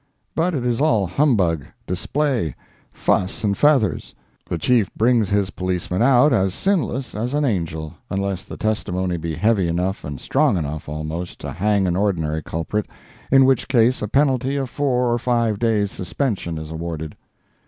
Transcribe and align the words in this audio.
But 0.33 0.55
it 0.55 0.65
is 0.65 0.81
all 0.81 1.05
humbug, 1.05 1.63
display, 1.85 2.55
fuss 2.91 3.43
and 3.43 3.55
feathers. 3.55 4.15
The 4.49 4.57
Chief 4.57 4.91
brings 4.95 5.29
his 5.29 5.51
policeman 5.51 6.01
out 6.01 6.33
as 6.33 6.55
sinless 6.55 7.13
as 7.13 7.35
an 7.35 7.45
angel, 7.45 7.93
unless 8.09 8.43
the 8.43 8.57
testimony 8.57 9.17
be 9.17 9.35
heavy 9.35 9.67
enough 9.67 10.03
and 10.03 10.19
strong 10.19 10.57
enough, 10.57 10.89
almost, 10.89 11.37
to 11.41 11.51
hang 11.51 11.85
an 11.85 11.95
ordinary 11.95 12.41
culprit, 12.41 12.87
in 13.31 13.45
which 13.45 13.67
case 13.67 14.01
a 14.01 14.07
penalty 14.07 14.55
of 14.57 14.71
four 14.71 15.13
or 15.13 15.19
five 15.19 15.59
days' 15.59 15.91
suspension 15.91 16.57
is 16.57 16.71
awarded. 16.71 17.15